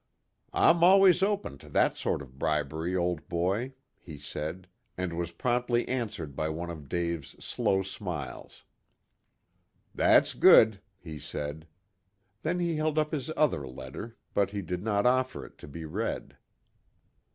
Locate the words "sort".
1.95-2.23